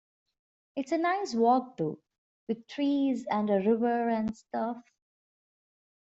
It's 0.75 0.91
a 0.93 0.97
nice 0.97 1.35
walk 1.35 1.77
though, 1.77 1.99
with 2.47 2.67
trees 2.67 3.27
and 3.29 3.51
a 3.51 3.61
river 3.61 4.09
and 4.09 4.35
stuff. 4.35 4.81